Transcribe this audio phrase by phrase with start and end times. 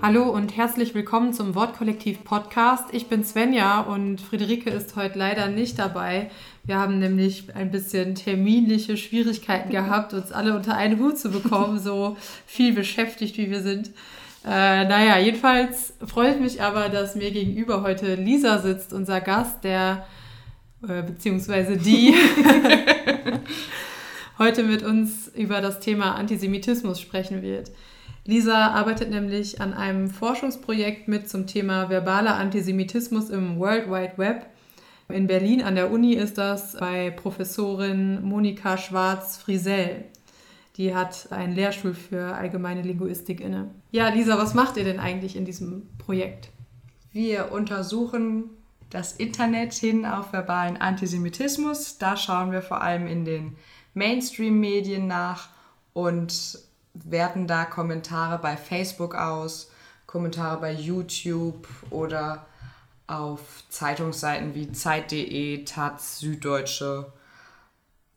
[0.00, 2.84] Hallo und herzlich willkommen zum Wortkollektiv Podcast.
[2.92, 6.30] Ich bin Svenja und Friederike ist heute leider nicht dabei.
[6.64, 11.78] Wir haben nämlich ein bisschen terminliche Schwierigkeiten gehabt, uns alle unter einen Hut zu bekommen,
[11.78, 13.90] so viel beschäftigt wie wir sind.
[14.44, 20.06] Äh, naja, jedenfalls freut mich aber, dass mir gegenüber heute Lisa sitzt, unser Gast, der
[20.86, 22.14] äh, beziehungsweise die
[24.38, 27.72] heute mit uns über das Thema Antisemitismus sprechen wird.
[28.24, 34.46] Lisa arbeitet nämlich an einem Forschungsprojekt mit zum Thema verbaler Antisemitismus im World Wide Web.
[35.08, 40.04] In Berlin an der Uni ist das bei Professorin Monika Schwarz-Friesell.
[40.78, 43.68] Die hat einen Lehrstuhl für allgemeine Linguistik inne.
[43.90, 46.50] Ja, Lisa, was macht ihr denn eigentlich in diesem Projekt?
[47.10, 48.44] Wir untersuchen
[48.88, 51.98] das Internet hin auf verbalen Antisemitismus.
[51.98, 53.56] Da schauen wir vor allem in den
[53.94, 55.48] Mainstream-Medien nach
[55.94, 56.60] und
[56.94, 59.72] werten da Kommentare bei Facebook aus,
[60.06, 62.46] Kommentare bei YouTube oder
[63.08, 67.12] auf Zeitungsseiten wie Zeit.de, Taz, Süddeutsche.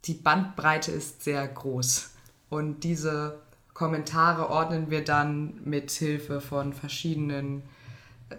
[0.06, 2.11] Die Bandbreite ist sehr groß
[2.52, 3.40] und diese
[3.74, 7.64] Kommentare ordnen wir dann mit Hilfe von verschiedenen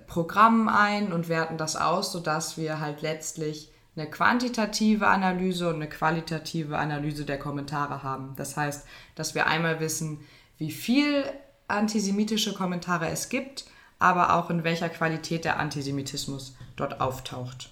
[0.06, 5.88] Programmen ein und werten das aus, sodass wir halt letztlich eine quantitative Analyse und eine
[5.88, 8.34] qualitative Analyse der Kommentare haben.
[8.36, 10.20] Das heißt, dass wir einmal wissen,
[10.58, 11.24] wie viel
[11.66, 13.64] antisemitische Kommentare es gibt,
[13.98, 17.70] aber auch in welcher Qualität der Antisemitismus dort auftaucht.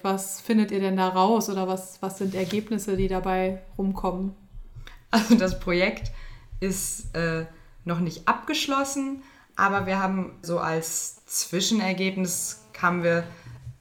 [0.00, 4.34] Was findet ihr denn da raus oder was, was sind Ergebnisse, die dabei rumkommen?
[5.12, 6.10] Also das Projekt
[6.58, 7.44] ist äh,
[7.84, 9.22] noch nicht abgeschlossen,
[9.56, 13.24] aber wir haben so als Zwischenergebnis haben wir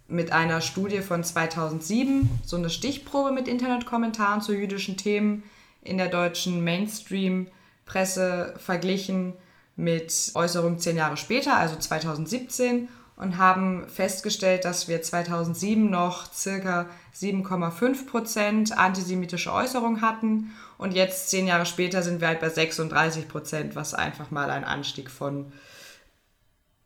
[0.08, 5.44] mit einer Studie von 2007 so eine Stichprobe mit Internetkommentaren zu jüdischen Themen
[5.82, 9.34] in der deutschen Mainstream-Presse verglichen
[9.78, 12.90] mit Äußerungen zehn Jahre später, also 2017,
[13.22, 21.30] und haben festgestellt, dass wir 2007 noch circa 7,5 Prozent antisemitische Äußerungen hatten und jetzt
[21.30, 25.54] zehn Jahre später sind wir halt bei 36 Prozent, was einfach mal ein Anstieg von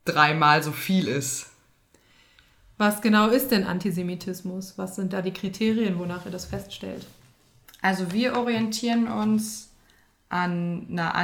[0.04, 1.46] dreimal so viel ist.
[2.76, 4.74] Was genau ist denn Antisemitismus?
[4.76, 7.06] Was sind da die Kriterien, wonach ihr das feststellt?
[7.80, 9.70] Also wir orientieren uns
[10.28, 11.14] an einer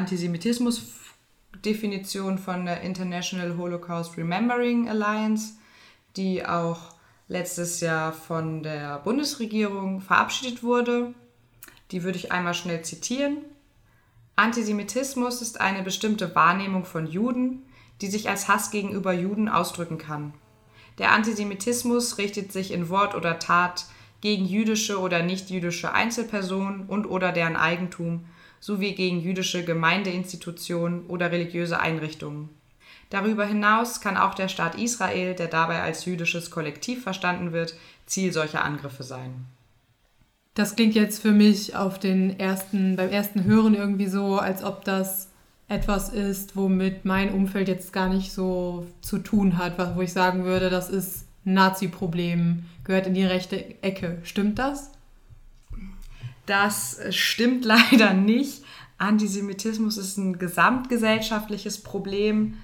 [1.53, 5.55] Antisemitismus-Definition von der International Holocaust Remembering Alliance,
[6.17, 6.95] die auch
[7.29, 11.15] letztes Jahr von der Bundesregierung verabschiedet wurde.
[11.91, 13.39] Die würde ich einmal schnell zitieren.
[14.37, 17.63] Antisemitismus ist eine bestimmte Wahrnehmung von Juden,
[18.01, 20.35] die sich als Hass gegenüber Juden ausdrücken kann.
[20.99, 23.87] Der Antisemitismus richtet sich in Wort oder Tat
[24.21, 28.25] gegen jüdische oder nichtjüdische Einzelpersonen und oder deren Eigentum
[28.63, 32.49] sowie gegen jüdische Gemeindeinstitutionen oder religiöse Einrichtungen.
[33.11, 37.75] Darüber hinaus kann auch der Staat Israel, der dabei als jüdisches Kollektiv verstanden wird,
[38.07, 39.47] Ziel solcher Angriffe sein.
[40.55, 44.85] Das klingt jetzt für mich auf den ersten, beim ersten Hören irgendwie so, als ob
[44.85, 45.29] das
[45.67, 50.45] etwas ist, womit mein Umfeld jetzt gar nicht so zu tun hat, wo ich sagen
[50.45, 54.19] würde, das ist Nazi-Problem, gehört in die rechte Ecke.
[54.23, 54.93] Stimmt das?
[56.47, 58.63] Das stimmt leider nicht.
[58.99, 62.59] Antisemitismus ist ein gesamtgesellschaftliches Problem.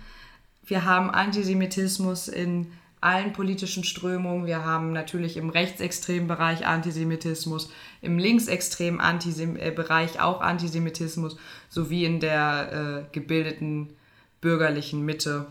[0.65, 4.47] Wir haben Antisemitismus in allen politischen Strömungen.
[4.47, 7.71] Wir haben natürlich im rechtsextremen Bereich Antisemitismus,
[8.03, 11.37] im linksextremen Antisem äh, Bereich auch Antisemitismus,
[11.69, 13.95] sowie in der äh, gebildeten
[14.41, 15.47] bürgerlichen Mitte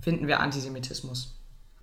[0.00, 1.34] finden wir Antisemitismus.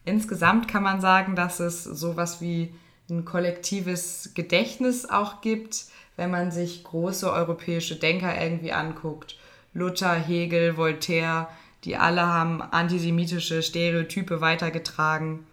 [0.06, 2.74] Insgesamt kann man sagen, dass es sowas wie
[3.10, 5.86] ein kollektives Gedächtnis auch gibt,
[6.16, 9.38] wenn man sich große europäische Denker irgendwie anguckt.
[9.74, 11.50] Luther, Hegel, Voltaire,
[11.84, 15.46] die alle haben antisemitische Stereotype weitergetragen.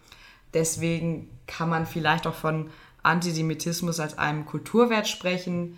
[0.53, 2.69] Deswegen kann man vielleicht auch von
[3.03, 5.77] Antisemitismus als einem Kulturwert sprechen,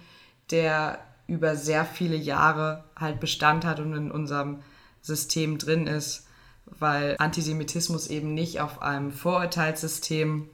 [0.51, 4.62] der über sehr viele Jahre halt Bestand hat und in unserem
[5.01, 6.28] System drin ist,
[6.66, 10.50] weil Antisemitismus eben nicht auf einem Vorurteilssystem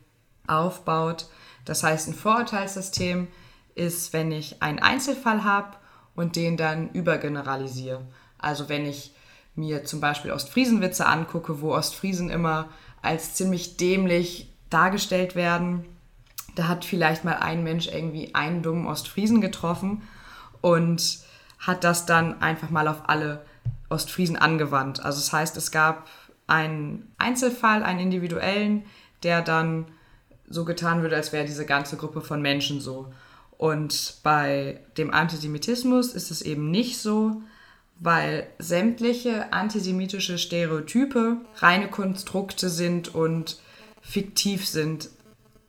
[0.51, 1.27] aufbaut.
[1.65, 3.27] Das heißt, ein Vorurteilssystem
[3.75, 5.77] ist, wenn ich einen Einzelfall habe
[6.15, 8.01] und den dann übergeneralisiere.
[8.37, 9.13] Also wenn ich
[9.55, 12.69] mir zum Beispiel Ostfriesenwitze angucke, wo Ostfriesen immer
[13.01, 15.85] als ziemlich dämlich dargestellt werden,
[16.55, 20.01] da hat vielleicht mal ein Mensch irgendwie einen dummen Ostfriesen getroffen
[20.61, 21.19] und
[21.59, 23.45] hat das dann einfach mal auf alle
[23.89, 25.03] Ostfriesen angewandt.
[25.03, 26.07] Also das heißt, es gab
[26.47, 28.85] einen Einzelfall, einen individuellen,
[29.23, 29.85] der dann
[30.51, 33.11] so getan würde, als wäre diese ganze Gruppe von Menschen so.
[33.57, 37.41] Und bei dem Antisemitismus ist es eben nicht so,
[37.99, 43.59] weil sämtliche antisemitische Stereotype reine Konstrukte sind und
[44.01, 45.09] fiktiv sind.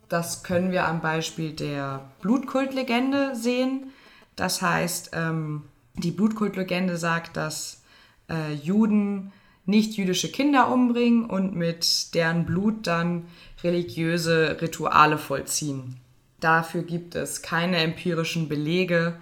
[0.09, 3.91] Das können wir am Beispiel der Blutkultlegende sehen.
[4.35, 5.63] Das heißt, ähm,
[5.93, 7.83] die Blutkultlegende sagt, dass
[8.29, 9.31] äh, Juden
[9.65, 13.25] nicht jüdische Kinder umbringen und mit deren Blut dann
[13.63, 15.97] religiöse Rituale vollziehen.
[16.39, 19.17] Dafür gibt es keine empirischen Belege,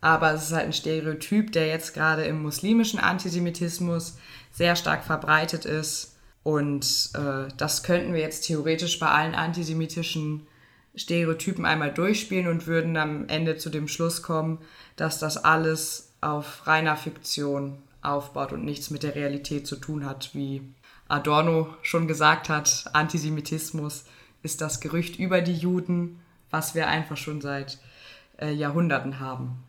[0.00, 4.18] aber es ist halt ein Stereotyp, der jetzt gerade im muslimischen Antisemitismus
[4.52, 6.16] sehr stark verbreitet ist.
[6.42, 10.46] Und äh, das könnten wir jetzt theoretisch bei allen antisemitischen
[10.94, 14.58] Stereotypen einmal durchspielen und würden am Ende zu dem Schluss kommen,
[14.96, 20.30] dass das alles auf reiner Fiktion aufbaut und nichts mit der Realität zu tun hat,
[20.34, 20.62] wie
[21.08, 24.04] Adorno schon gesagt hat, Antisemitismus
[24.42, 26.20] ist das Gerücht über die Juden,
[26.50, 27.78] was wir einfach schon seit
[28.38, 29.62] äh, Jahrhunderten haben.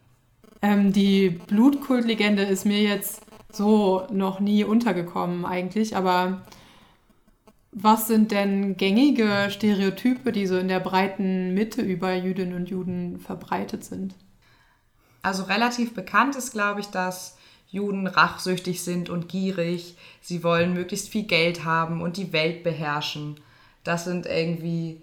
[0.61, 6.41] Ähm, die Blutkultlegende ist mir jetzt so noch nie untergekommen eigentlich, aber
[7.71, 13.19] was sind denn gängige Stereotype, die so in der breiten Mitte über Jüdinnen und Juden
[13.19, 14.15] verbreitet sind?
[15.21, 17.36] Also relativ bekannt ist, glaube ich, dass
[17.69, 19.97] Juden rachsüchtig sind und gierig.
[20.21, 23.39] Sie wollen möglichst viel Geld haben und die Welt beherrschen.
[23.83, 25.01] Das sind irgendwie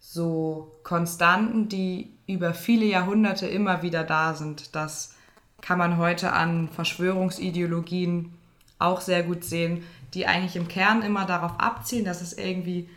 [0.00, 4.74] so Konstanten, die über viele Jahrhunderte immer wieder da sind.
[4.74, 5.14] Das
[5.60, 8.32] kann man heute an Verschwörungsideologien
[8.78, 9.82] auch sehr gut sehen,
[10.12, 12.88] die eigentlich im Kern immer darauf abzielen, dass es irgendwie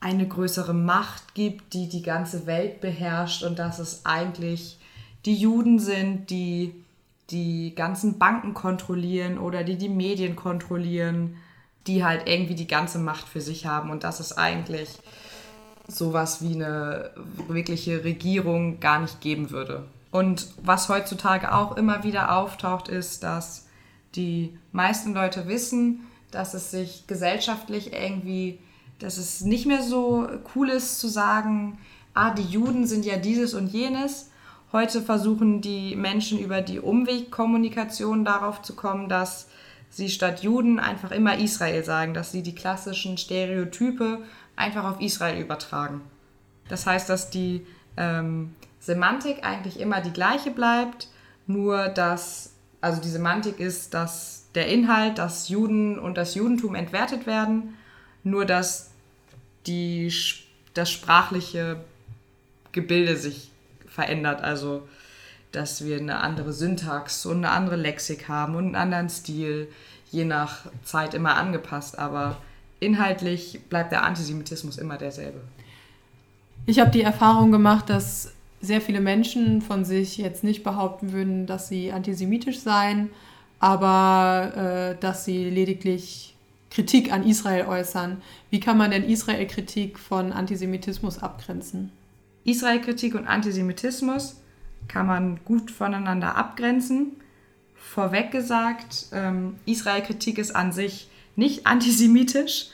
[0.00, 4.78] eine größere Macht gibt, die die ganze Welt beherrscht und dass es eigentlich
[5.24, 6.74] die Juden sind, die
[7.30, 11.36] die ganzen Banken kontrollieren oder die die Medien kontrollieren,
[11.86, 14.98] die halt irgendwie die ganze Macht für sich haben und dass es eigentlich
[15.88, 17.10] sowas wie eine
[17.48, 19.84] wirkliche Regierung gar nicht geben würde.
[20.10, 23.66] Und was heutzutage auch immer wieder auftaucht, ist, dass
[24.14, 28.58] die meisten Leute wissen, dass es sich gesellschaftlich irgendwie,
[28.98, 31.78] dass es nicht mehr so cool ist zu sagen,
[32.14, 34.30] ah, die Juden sind ja dieses und jenes,
[34.76, 39.48] Heute versuchen die Menschen über die Umwegkommunikation darauf zu kommen, dass
[39.88, 44.18] sie statt Juden einfach immer Israel sagen, dass sie die klassischen Stereotype
[44.54, 46.02] einfach auf Israel übertragen.
[46.68, 51.08] Das heißt, dass die ähm, Semantik eigentlich immer die gleiche bleibt,
[51.46, 52.52] nur dass,
[52.82, 57.78] also die Semantik ist, dass der Inhalt, dass Juden und das Judentum entwertet werden,
[58.24, 58.90] nur dass
[59.66, 60.12] die,
[60.74, 61.82] das sprachliche
[62.72, 63.52] Gebilde sich
[63.96, 64.42] verändert.
[64.42, 64.86] Also,
[65.50, 69.68] dass wir eine andere Syntax und eine andere Lexik haben und einen anderen Stil,
[70.12, 71.98] je nach Zeit immer angepasst.
[71.98, 72.36] Aber
[72.78, 75.40] inhaltlich bleibt der Antisemitismus immer derselbe.
[76.66, 81.46] Ich habe die Erfahrung gemacht, dass sehr viele Menschen von sich jetzt nicht behaupten würden,
[81.46, 83.10] dass sie antisemitisch seien,
[83.60, 84.52] aber
[84.96, 86.34] äh, dass sie lediglich
[86.70, 88.20] Kritik an Israel äußern.
[88.50, 91.92] Wie kann man denn Israel-Kritik von Antisemitismus abgrenzen?
[92.46, 94.36] Israel-Kritik und Antisemitismus
[94.88, 97.16] kann man gut voneinander abgrenzen.
[97.74, 102.68] Vorweg gesagt, ähm, Israel-Kritik ist an sich nicht antisemitisch.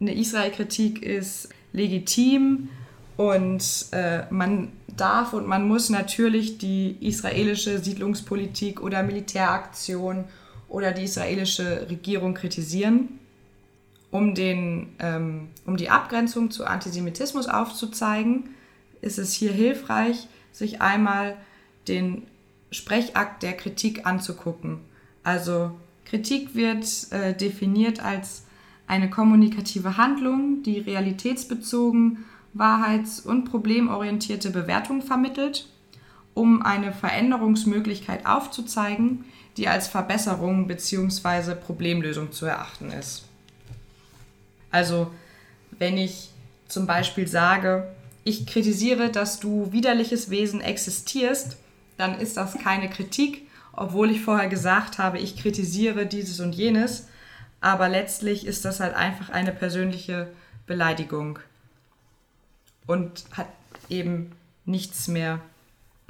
[0.00, 2.68] Eine Israel-Kritik ist legitim
[3.16, 10.24] und äh, man darf und man muss natürlich die israelische Siedlungspolitik oder Militäraktion
[10.68, 13.20] oder die israelische Regierung kritisieren.
[14.10, 18.44] Um, den, ähm, um die Abgrenzung zu Antisemitismus aufzuzeigen,
[19.04, 21.36] ist es hier hilfreich, sich einmal
[21.88, 22.26] den
[22.70, 24.80] Sprechakt der Kritik anzugucken.
[25.22, 25.72] Also
[26.04, 28.44] Kritik wird äh, definiert als
[28.86, 35.68] eine kommunikative Handlung, die realitätsbezogen, wahrheits- und problemorientierte Bewertung vermittelt,
[36.34, 39.24] um eine Veränderungsmöglichkeit aufzuzeigen,
[39.56, 41.54] die als Verbesserung bzw.
[41.54, 43.24] Problemlösung zu erachten ist.
[44.70, 45.10] Also
[45.78, 46.30] wenn ich
[46.68, 47.88] zum Beispiel sage,
[48.24, 51.56] ich kritisiere, dass du widerliches Wesen existierst,
[51.96, 57.08] dann ist das keine Kritik, obwohl ich vorher gesagt habe, ich kritisiere dieses und jenes.
[57.60, 60.28] Aber letztlich ist das halt einfach eine persönliche
[60.66, 61.38] Beleidigung
[62.86, 63.48] und hat
[63.88, 64.32] eben
[64.64, 65.40] nichts mehr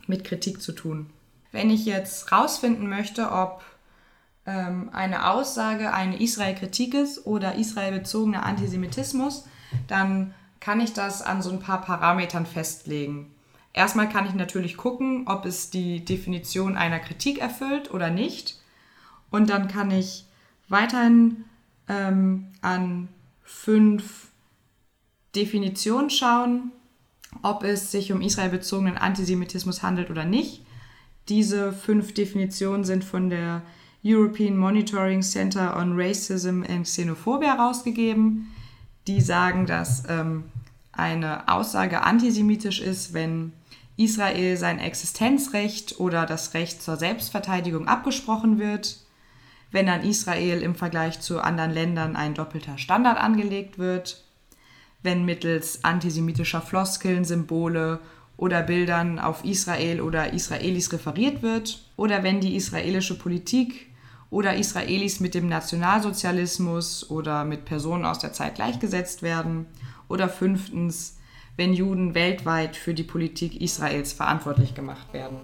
[0.07, 1.11] mit Kritik zu tun.
[1.53, 3.65] Wenn ich jetzt rausfinden möchte, ob
[4.47, 9.47] ähm, eine Aussage eine Israel-Kritik ist oder israelbezogener Antisemitismus,
[9.87, 13.31] dann kann ich das an so ein paar Parametern festlegen.
[13.75, 18.59] Erstmal kann ich natürlich gucken, ob es die Definition einer Kritik erfüllt oder nicht.
[19.31, 20.25] Und dann kann ich
[20.71, 21.45] weiterhin
[21.87, 23.09] ähm, an
[23.43, 24.29] fünf
[25.37, 26.73] Definitionen schauen,
[27.43, 30.65] ob es sich um israelbezogenen Antisemitismus handelt oder nicht.
[31.29, 33.61] Diese fünf Definitionen sind von der
[34.03, 38.51] European Monitoring Center on Racism and Xenophobia herausgegeben.
[39.07, 40.45] Die sagen, dass ähm,
[40.97, 43.53] eine Aussage antisemitisch ist, wenn
[43.97, 48.99] Israel sein Existenzrecht oder das Recht zur Selbstverteidigung abgesprochen wird,
[49.71, 54.25] wenn an Israel im Vergleich zu anderen Ländern ein doppelter Standard angelegt wird,
[55.03, 58.01] wenn mittels antisemitischer Floskeln, Symbole
[58.37, 63.87] oder Bildern auf Israel oder Israelis referiert wird, oder wenn die israelische Politik
[64.31, 69.67] oder Israelis mit dem Nationalsozialismus oder mit Personen aus der Zeit gleichgesetzt werden,
[70.15, 71.19] oder fünftens,
[71.57, 75.37] wenn Juden weltweit für die Politik Israels verantwortlich gemacht werden.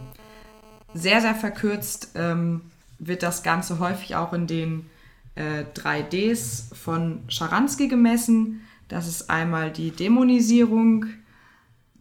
[0.94, 2.62] Sehr, sehr verkürzt ähm,
[2.98, 4.86] wird das Ganze häufig auch in den
[5.34, 8.62] äh, 3Ds von Scharansky gemessen.
[8.88, 11.06] Das ist einmal die Dämonisierung,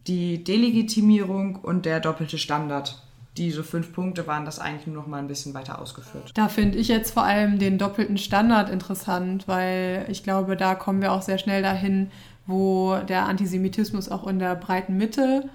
[0.06, 3.02] die Delegitimierung und der doppelte Standard.
[3.36, 6.32] Diese fünf Punkte waren das eigentlich nur noch mal ein bisschen weiter ausgeführt.
[6.34, 11.00] Da finde ich jetzt vor allem den doppelten Standard interessant, weil ich glaube, da kommen
[11.00, 12.10] wir auch sehr schnell dahin,
[12.46, 15.48] wo der Antisemitismus auch in der breiten Mitte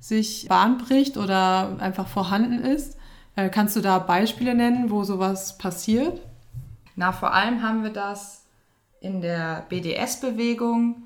[0.00, 2.98] sich Bahn bricht oder einfach vorhanden ist.
[3.36, 6.20] Äh, kannst du da Beispiele nennen, wo sowas passiert?
[6.96, 8.44] Na, vor allem haben wir das
[9.00, 11.04] in der BDS-Bewegung.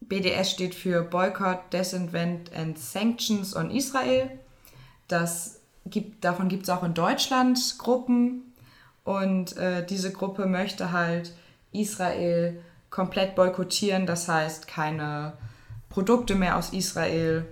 [0.00, 4.30] BDS steht für Boycott, Disinvent and Sanctions on Israel.
[5.08, 8.52] Das gibt, davon gibt es auch in Deutschland Gruppen.
[9.04, 11.32] Und äh, diese Gruppe möchte halt
[11.72, 14.06] Israel komplett boykottieren.
[14.06, 15.34] Das heißt, keine
[15.88, 17.46] Produkte mehr aus Israel,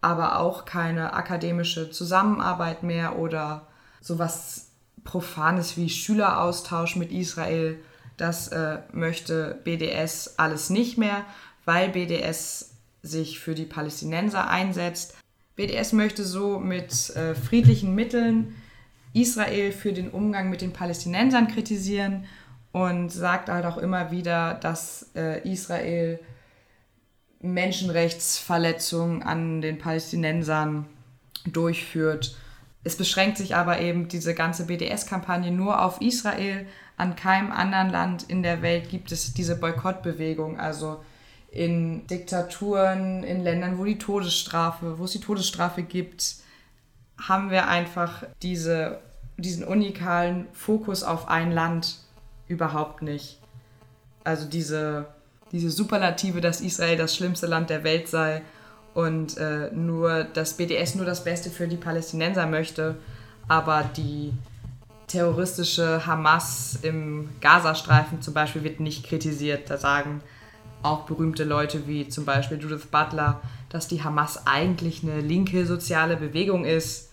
[0.00, 3.66] aber auch keine akademische Zusammenarbeit mehr oder
[4.00, 4.68] sowas
[5.04, 7.78] Profanes wie Schüleraustausch mit Israel.
[8.16, 11.24] Das äh, möchte BDS alles nicht mehr,
[11.64, 15.16] weil BDS sich für die Palästinenser einsetzt.
[15.56, 18.54] BDS möchte so mit äh, friedlichen Mitteln
[19.12, 22.26] Israel für den Umgang mit den Palästinensern kritisieren
[22.72, 26.20] und sagt halt auch immer wieder, dass äh, Israel
[27.40, 30.86] Menschenrechtsverletzungen an den Palästinensern
[31.46, 32.36] durchführt.
[32.84, 36.66] Es beschränkt sich aber eben diese ganze BDS-Kampagne nur auf Israel.
[36.96, 40.58] An keinem anderen Land in der Welt gibt es diese Boykottbewegung.
[40.58, 41.00] Also
[41.50, 46.36] in Diktaturen, in Ländern, wo die Todesstrafe, wo es die Todesstrafe gibt,
[47.20, 49.00] haben wir einfach diese,
[49.36, 51.98] diesen unikalen Fokus auf ein Land
[52.48, 53.38] überhaupt nicht.
[54.24, 55.06] Also diese,
[55.52, 58.42] diese Superlative, dass Israel das schlimmste Land der Welt sei
[58.94, 62.96] und äh, nur das BDS nur das Beste für die Palästinenser möchte,
[63.46, 64.32] aber die
[65.06, 69.70] terroristische Hamas im Gazastreifen zum Beispiel wird nicht kritisiert.
[69.70, 70.20] Da sagen
[70.82, 76.16] auch berühmte Leute wie zum Beispiel Judith Butler, dass die Hamas eigentlich eine linke soziale
[76.16, 77.10] Bewegung ist,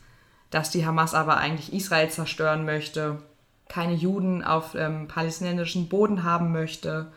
[0.50, 3.18] dass die Hamas aber eigentlich Israel zerstören möchte
[3.68, 7.12] keine Juden auf ähm, palästinensischen Boden haben möchte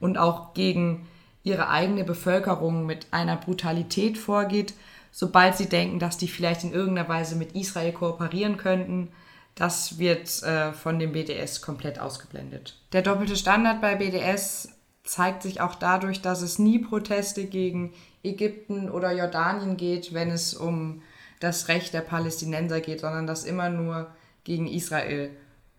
[0.00, 1.06] und auch gegen
[1.42, 4.74] ihre eigene Bevölkerung mit einer Brutalität vorgeht,
[5.12, 9.10] sobald sie denken, dass die vielleicht in irgendeiner Weise mit Israel kooperieren könnten.
[9.54, 12.78] Das wird äh, von dem BDS komplett ausgeblendet.
[12.92, 14.68] Der doppelte Standard bei BDS
[15.04, 20.52] zeigt sich auch dadurch, dass es nie Proteste gegen Ägypten oder Jordanien geht, wenn es
[20.52, 21.00] um
[21.40, 24.08] das Recht der Palästinenser geht, sondern dass immer nur
[24.44, 25.30] gegen Israel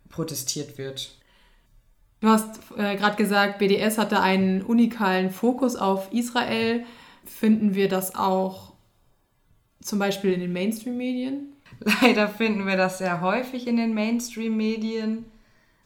[0.10, 1.18] protestiert wird.
[2.20, 6.84] Du hast äh, gerade gesagt, BDS hatte einen unikalen Fokus auf Israel.
[7.26, 8.74] Finden wir das auch
[9.82, 11.54] zum Beispiel in den Mainstream-Medien?
[12.02, 15.26] Leider finden wir das sehr häufig in den Mainstream-Medien,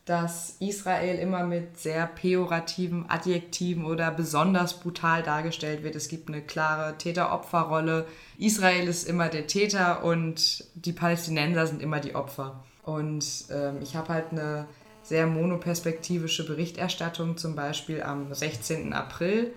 [0.05, 5.95] dass Israel immer mit sehr pejorativen Adjektiven oder besonders brutal dargestellt wird.
[5.95, 8.07] Es gibt eine klare Täter-Opfer-Rolle.
[8.37, 12.63] Israel ist immer der Täter und die Palästinenser sind immer die Opfer.
[12.91, 14.67] Und ähm, ich habe halt eine
[15.01, 17.37] sehr monoperspektivische Berichterstattung.
[17.37, 18.91] Zum Beispiel am 16.
[18.91, 19.53] April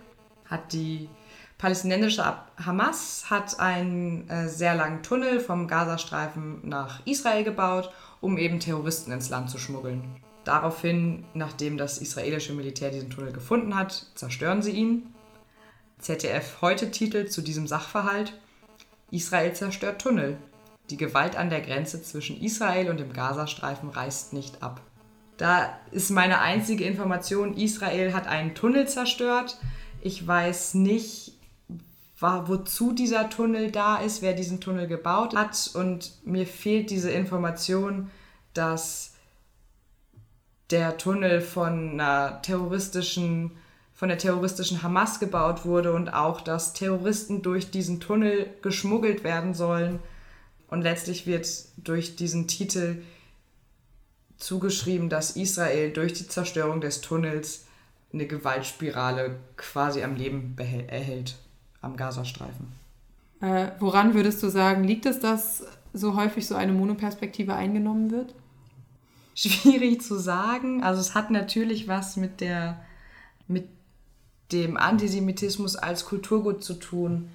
[0.46, 1.08] hat die
[1.58, 2.24] palästinensische
[2.64, 9.12] Hamas hat einen äh, sehr langen Tunnel vom Gazastreifen nach Israel gebaut, um eben Terroristen
[9.12, 10.04] ins Land zu schmuggeln.
[10.44, 15.14] Daraufhin, nachdem das israelische Militär diesen Tunnel gefunden hat, zerstören sie ihn.
[15.98, 18.34] ZDF heute titelt zu diesem Sachverhalt
[19.10, 20.38] Israel zerstört Tunnel.
[20.90, 24.80] Die Gewalt an der Grenze zwischen Israel und dem Gazastreifen reißt nicht ab.
[25.36, 29.58] Da ist meine einzige Information, Israel hat einen Tunnel zerstört.
[30.00, 31.32] Ich weiß nicht,
[32.20, 35.70] wozu dieser Tunnel da ist, wer diesen Tunnel gebaut hat.
[35.74, 38.10] Und mir fehlt diese Information,
[38.52, 39.14] dass
[40.70, 43.52] der Tunnel von einer terroristischen
[43.94, 49.54] von der terroristischen Hamas gebaut wurde und auch, dass Terroristen durch diesen Tunnel geschmuggelt werden
[49.54, 50.00] sollen.
[50.74, 52.96] Und letztlich wird durch diesen Titel
[54.38, 57.66] zugeschrieben, dass Israel durch die Zerstörung des Tunnels
[58.12, 61.36] eine Gewaltspirale quasi am Leben erhält,
[61.80, 62.72] am Gazastreifen.
[63.40, 65.62] Äh, woran würdest du sagen, liegt es, dass
[65.92, 68.34] so häufig so eine Monoperspektive eingenommen wird?
[69.36, 70.82] Schwierig zu sagen.
[70.82, 72.80] Also es hat natürlich was mit der
[73.46, 73.68] mit
[74.50, 77.28] dem Antisemitismus als Kulturgut zu tun,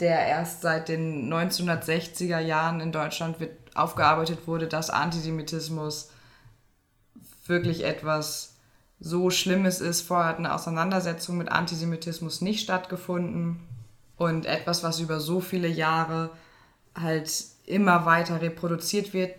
[0.00, 6.10] der erst seit den 1960er Jahren in Deutschland wird aufgearbeitet wurde, dass Antisemitismus
[7.46, 8.56] wirklich etwas
[9.00, 10.02] so Schlimmes ist.
[10.02, 13.60] Vorher hat eine Auseinandersetzung mit Antisemitismus nicht stattgefunden
[14.16, 16.30] und etwas, was über so viele Jahre
[16.94, 19.34] halt immer weiter reproduziert wird,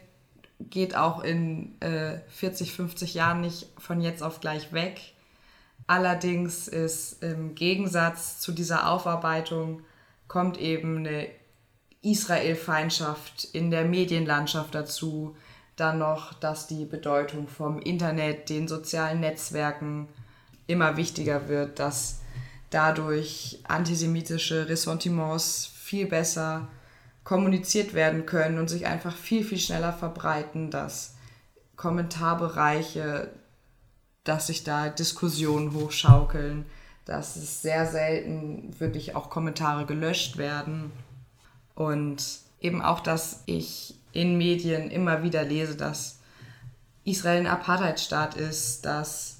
[0.60, 5.00] geht auch in äh, 40, 50 Jahren nicht von jetzt auf gleich weg.
[5.88, 9.82] Allerdings ist im Gegensatz zu dieser Aufarbeitung
[10.30, 11.28] kommt eben eine
[12.02, 15.36] Israel-Feindschaft in der Medienlandschaft dazu.
[15.76, 20.08] Dann noch, dass die Bedeutung vom Internet, den sozialen Netzwerken
[20.68, 22.22] immer wichtiger wird, dass
[22.70, 26.70] dadurch antisemitische Ressentiments viel besser
[27.24, 31.16] kommuniziert werden können und sich einfach viel, viel schneller verbreiten, dass
[31.76, 33.32] Kommentarbereiche,
[34.24, 36.66] dass sich da Diskussionen hochschaukeln,
[37.10, 40.92] dass es sehr selten wirklich auch Kommentare gelöscht werden
[41.74, 42.24] und
[42.62, 46.20] eben auch, dass ich in Medien immer wieder lese, dass
[47.04, 49.40] Israel ein Apartheidstaat ist, dass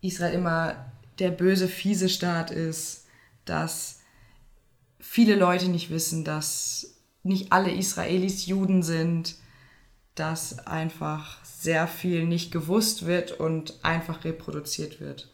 [0.00, 3.06] Israel immer der böse, fiese Staat ist,
[3.44, 3.98] dass
[5.00, 9.34] viele Leute nicht wissen, dass nicht alle Israelis Juden sind,
[10.14, 15.28] dass einfach sehr viel nicht gewusst wird und einfach reproduziert wird.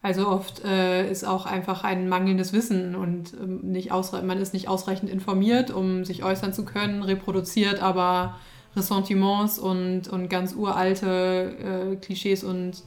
[0.00, 4.68] Also oft äh, ist auch einfach ein mangelndes Wissen und ähm, nicht man ist nicht
[4.68, 8.36] ausreichend informiert, um sich äußern zu können, reproduziert aber
[8.76, 12.84] Ressentiments und, und ganz uralte äh, Klischees und,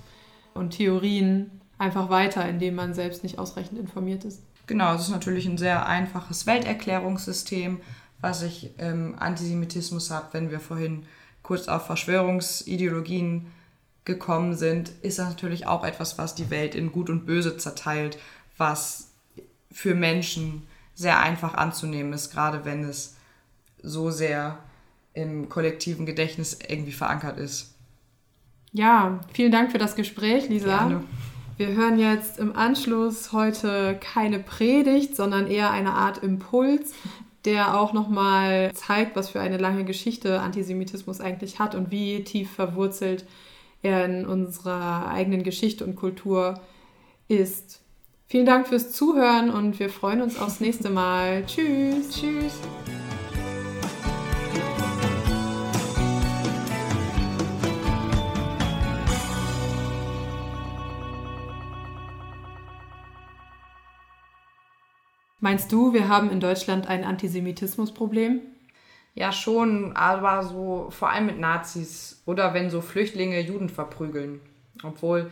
[0.54, 4.42] und Theorien einfach weiter, indem man selbst nicht ausreichend informiert ist.
[4.68, 7.82] Genau, es ist natürlich ein sehr einfaches Welterklärungssystem,
[8.22, 11.04] was ich im Antisemitismus habe, wenn wir vorhin
[11.44, 13.48] kurz auf Verschwörungsideologien
[14.06, 18.18] gekommen sind, ist das natürlich auch etwas, was die Welt in Gut und Böse zerteilt,
[18.58, 19.12] was
[19.72, 20.64] für Menschen
[20.96, 23.16] sehr einfach anzunehmen ist, gerade wenn es
[23.82, 24.60] so sehr
[25.14, 27.76] im kollektiven Gedächtnis irgendwie verankert ist.
[28.72, 30.78] Ja, vielen Dank für das Gespräch, Lisa.
[30.78, 31.04] Gerne.
[31.58, 36.94] Wir hören jetzt im Anschluss heute keine Predigt, sondern eher eine Art Impuls,
[37.46, 42.52] der auch nochmal zeigt, was für eine lange Geschichte Antisemitismus eigentlich hat und wie tief
[42.52, 43.26] verwurzelt
[43.82, 46.60] er in unserer eigenen Geschichte und Kultur
[47.28, 47.82] ist.
[48.28, 51.46] Vielen Dank fürs Zuhören und wir freuen uns aufs nächste Mal.
[51.46, 52.10] Tschüss.
[52.12, 52.54] Tschüss.
[65.44, 68.42] Meinst du, wir haben in Deutschland ein Antisemitismusproblem?
[69.14, 74.40] Ja, schon, aber so vor allem mit Nazis oder wenn so Flüchtlinge Juden verprügeln.
[74.84, 75.30] Obwohl,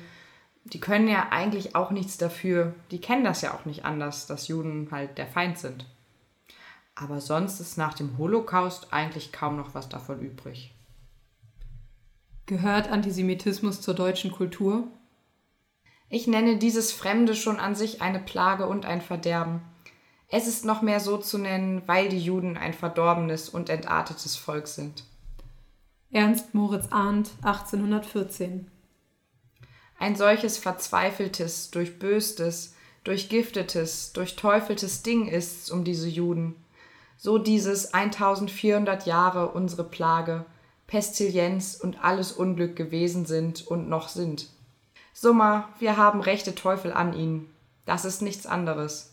[0.66, 2.74] die können ja eigentlich auch nichts dafür.
[2.92, 5.86] Die kennen das ja auch nicht anders, dass Juden halt der Feind sind.
[6.96, 10.74] Aber sonst ist nach dem Holocaust eigentlich kaum noch was davon übrig.
[12.46, 14.88] Gehört Antisemitismus zur deutschen Kultur?
[16.10, 19.62] Ich nenne dieses Fremde schon an sich eine Plage und ein Verderben.
[20.32, 24.68] Es ist noch mehr so zu nennen, weil die Juden ein verdorbenes und entartetes Volk
[24.68, 25.04] sind.
[26.12, 28.70] Ernst Moritz Arndt, 1814.
[29.98, 36.56] Ein solches verzweifeltes, durchböstes, durchgiftetes, durchteufeltes Ding ist's um diese Juden.
[37.18, 40.46] So dieses 1400 Jahre unsere Plage,
[40.86, 44.48] Pestilienz und alles Unglück gewesen sind und noch sind.
[45.14, 47.54] Summa, wir haben rechte Teufel an ihnen.
[47.86, 49.09] Das ist nichts anderes.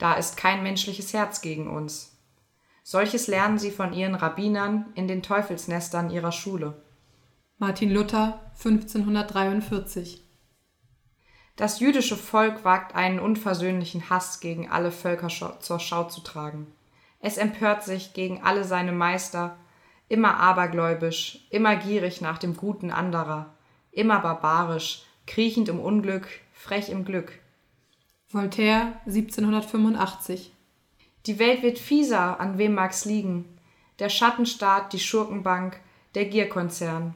[0.00, 2.16] Da ist kein menschliches Herz gegen uns.
[2.82, 6.82] Solches lernen sie von ihren Rabbinern in den Teufelsnestern ihrer Schule.
[7.58, 10.22] Martin Luther 1543
[11.56, 16.66] Das jüdische Volk wagt einen unversöhnlichen Hass gegen alle Völker zur Schau zu tragen.
[17.20, 19.58] Es empört sich gegen alle seine Meister,
[20.08, 23.54] immer abergläubisch, immer gierig nach dem Guten anderer,
[23.92, 27.39] immer barbarisch, kriechend im Unglück, frech im Glück.
[28.32, 30.52] Voltaire 1785
[31.26, 33.58] Die Welt wird fieser, an wem mag's liegen?
[33.98, 35.80] Der Schattenstaat, die Schurkenbank,
[36.14, 37.14] der Gierkonzern.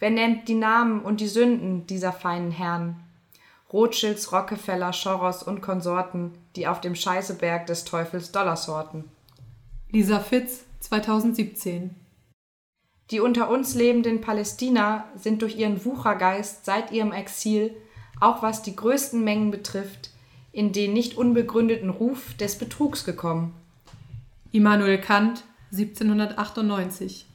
[0.00, 2.96] Wer nennt die Namen und die Sünden dieser feinen Herren?
[3.72, 9.04] Rothschilds, Rockefeller, Soros und Konsorten, die auf dem Scheißeberg des Teufels Dollars horten.
[9.92, 11.94] Lisa Fitz, 2017.
[13.12, 17.72] Die unter uns lebenden Palästina sind durch ihren Wuchergeist seit ihrem Exil,
[18.18, 20.10] auch was die größten Mengen betrifft,
[20.52, 23.54] in den nicht unbegründeten Ruf des Betrugs gekommen.
[24.52, 27.26] Immanuel Kant, 1798.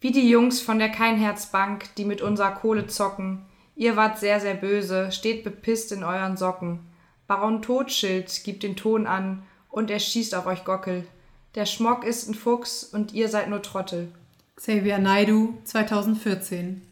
[0.00, 3.44] Wie die Jungs von der Keinherzbank, die mit unserer Kohle zocken.
[3.76, 6.80] Ihr wart sehr, sehr böse, steht bepisst in euren Socken.
[7.26, 11.06] Baron Totschild gibt den Ton an und er schießt auf euch Gockel.
[11.54, 14.10] Der Schmock ist ein Fuchs und ihr seid nur Trottel.
[14.56, 16.82] Xavier Naidu, 2014.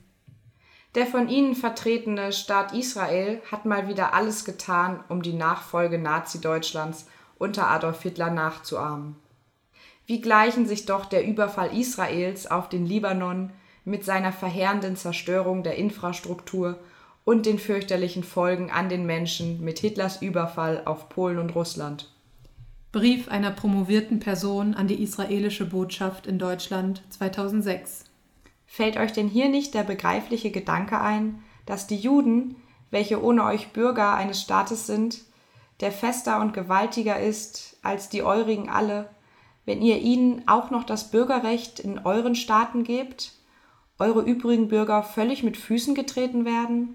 [0.99, 7.07] Der von ihnen vertretene Staat Israel hat mal wieder alles getan, um die Nachfolge Nazi-Deutschlands
[7.39, 9.15] unter Adolf Hitler nachzuahmen.
[10.07, 13.53] Wie gleichen sich doch der Überfall Israels auf den Libanon
[13.85, 16.81] mit seiner verheerenden Zerstörung der Infrastruktur
[17.25, 22.13] und den fürchterlichen Folgen an den Menschen mit Hitlers Überfall auf Polen und Russland.
[22.91, 28.08] Brief einer promovierten Person an die israelische Botschaft in Deutschland 2006.
[28.71, 32.55] Fällt euch denn hier nicht der begreifliche Gedanke ein, dass die Juden,
[32.91, 35.23] welche ohne euch Bürger eines Staates sind,
[35.81, 39.11] der fester und gewaltiger ist als die eurigen alle,
[39.65, 43.33] wenn ihr ihnen auch noch das Bürgerrecht in euren Staaten gebt,
[43.99, 46.95] eure übrigen Bürger völlig mit Füßen getreten werden?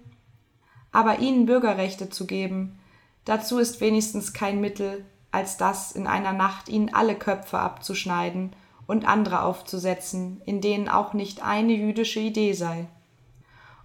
[0.91, 2.79] Aber ihnen Bürgerrechte zu geben,
[3.25, 8.55] dazu ist wenigstens kein Mittel, als das in einer Nacht ihnen alle Köpfe abzuschneiden
[8.87, 12.87] und andere aufzusetzen, in denen auch nicht eine jüdische Idee sei.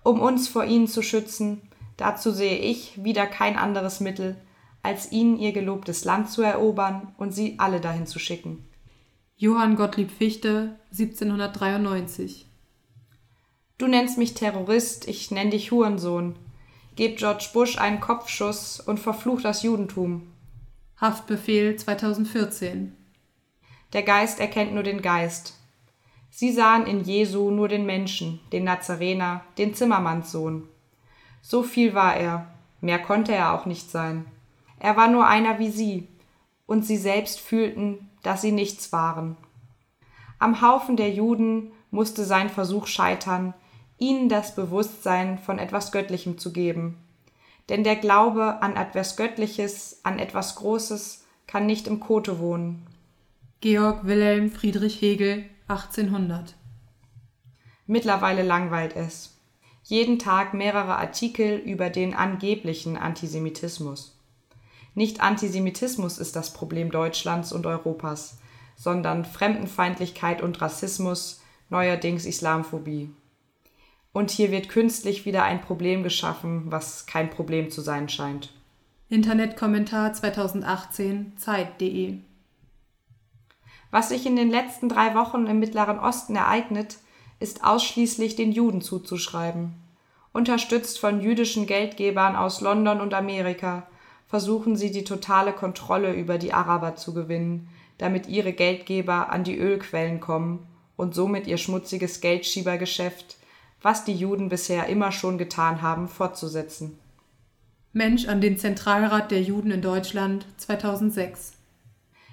[0.03, 1.63] Um uns vor ihnen zu schützen,
[1.97, 4.37] dazu sehe ich wieder kein anderes Mittel,
[4.83, 8.65] als ihnen ihr gelobtes Land zu erobern und sie alle dahin zu schicken.
[9.37, 12.47] Johann Gottlieb Fichte, 1793.
[13.79, 16.35] Du nennst mich Terrorist, ich nenn dich Hurensohn.
[16.97, 20.27] Geb George Bush einen Kopfschuss und verfluch das Judentum.
[21.01, 22.98] Haftbefehl 2014.
[23.93, 25.55] Der Geist erkennt nur den Geist.
[26.31, 30.69] Sie sahen in Jesu nur den Menschen, den Nazarener, den Zimmermannssohn.
[31.41, 32.47] So viel war er,
[32.81, 34.27] mehr konnte er auch nicht sein.
[34.79, 36.07] Er war nur einer wie sie,
[36.67, 39.37] und sie selbst fühlten, dass sie nichts waren.
[40.39, 43.55] Am Haufen der Juden musste sein Versuch scheitern,
[43.97, 46.97] ihnen das Bewusstsein von etwas Göttlichem zu geben.
[47.69, 52.87] Denn der Glaube an etwas Göttliches, an etwas Großes, kann nicht im Kote wohnen.
[53.61, 56.55] Georg Wilhelm Friedrich Hegel, 1800.
[57.89, 59.37] Mittlerweile langweilt es.
[59.83, 64.17] Jeden Tag mehrere Artikel über den angeblichen Antisemitismus.
[64.95, 68.39] Nicht Antisemitismus ist das Problem Deutschlands und Europas,
[68.77, 73.11] sondern Fremdenfeindlichkeit und Rassismus, neuerdings Islamphobie.
[74.13, 78.53] Und hier wird künstlich wieder ein Problem geschaffen, was kein Problem zu sein scheint.
[79.09, 82.21] Internetkommentar 2018 Zeit.de
[83.91, 86.99] Was sich in den letzten drei Wochen im Mittleren Osten ereignet,
[87.41, 89.75] ist ausschließlich den Juden zuzuschreiben.
[90.33, 93.87] Unterstützt von jüdischen Geldgebern aus London und Amerika
[94.27, 99.57] versuchen sie die totale Kontrolle über die Araber zu gewinnen, damit ihre Geldgeber an die
[99.57, 103.37] Ölquellen kommen und somit ihr schmutziges Geldschiebergeschäft,
[103.81, 106.99] was die Juden bisher immer schon getan haben, fortzusetzen.
[107.93, 111.58] Mensch an den Zentralrat der Juden in Deutschland 2006.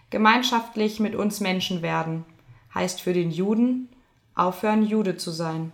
[0.10, 2.26] Gemeinschaftlich mit uns Menschen werden
[2.74, 3.90] heißt für den Juden
[4.36, 5.72] aufhören, Jude zu sein.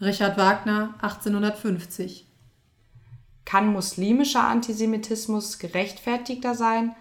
[0.00, 2.26] Richard Wagner 1850.
[3.44, 6.94] Kann muslimischer Antisemitismus gerechtfertigter sein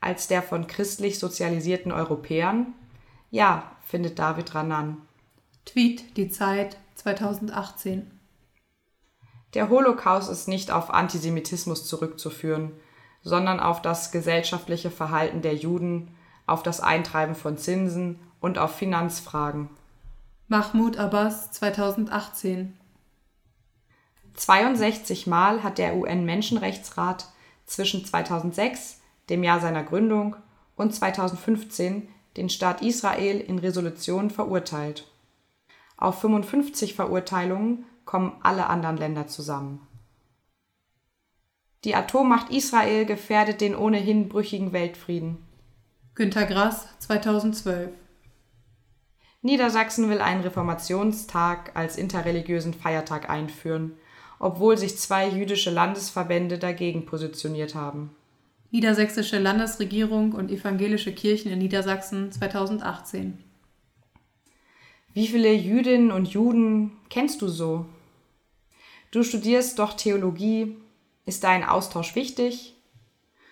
[0.00, 2.74] als der von christlich sozialisierten Europäern?
[3.30, 4.98] Ja, findet David Ranan.
[5.64, 8.10] Tweet Die Zeit 2018.
[9.54, 12.72] Der Holocaust ist nicht auf Antisemitismus zurückzuführen,
[13.22, 16.08] sondern auf das gesellschaftliche Verhalten der Juden,
[16.46, 19.70] auf das Eintreiben von Zinsen und auf Finanzfragen.
[20.48, 22.76] Mahmoud Abbas 2018.
[24.34, 27.28] 62 Mal hat der UN-Menschenrechtsrat
[27.66, 30.36] zwischen 2006, dem Jahr seiner Gründung,
[30.76, 35.06] und 2015 den Staat Israel in Resolutionen verurteilt.
[35.96, 39.86] Auf 55 Verurteilungen kommen alle anderen Länder zusammen.
[41.84, 45.38] Die Atommacht Israel gefährdet den ohnehin brüchigen Weltfrieden.
[46.14, 47.90] Günter Grass 2012.
[49.40, 53.96] Niedersachsen will einen Reformationstag als interreligiösen Feiertag einführen
[54.42, 58.10] obwohl sich zwei jüdische Landesverbände dagegen positioniert haben.
[58.72, 63.38] Niedersächsische Landesregierung und evangelische Kirchen in Niedersachsen 2018.
[65.14, 67.86] Wie viele Jüdinnen und Juden kennst du so?
[69.12, 70.76] Du studierst doch Theologie,
[71.24, 72.74] Ist dein Austausch wichtig?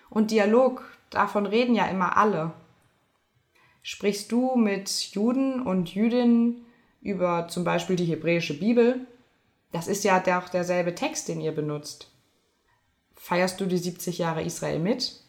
[0.09, 2.51] Und Dialog, davon reden ja immer alle.
[3.83, 6.65] Sprichst du mit Juden und Jüdinnen
[7.01, 9.07] über zum Beispiel die hebräische Bibel?
[9.71, 12.11] Das ist ja auch derselbe Text, den ihr benutzt.
[13.15, 15.21] Feierst du die 70 Jahre Israel mit?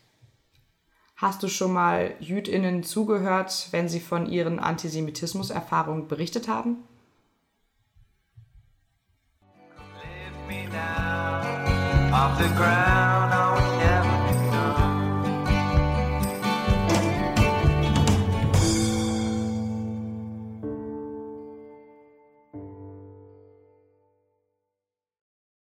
[1.17, 6.79] Hast du schon mal Jüdinnen zugehört, wenn sie von ihren Antisemitismus-Erfahrungen berichtet haben?
[12.13, 13.12] Off the ground.